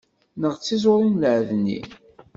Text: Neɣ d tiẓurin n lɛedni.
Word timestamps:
Neɣ 0.41 0.53
d 0.55 0.61
tiẓurin 0.63 1.15
n 1.17 1.19
lɛedni. 1.21 1.79